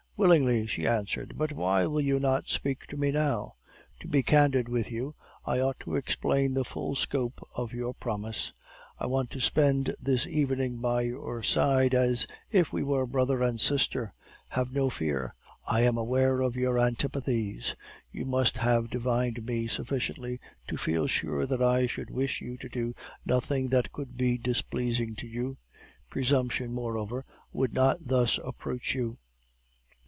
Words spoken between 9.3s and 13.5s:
to spend this evening by your side, as if we were brother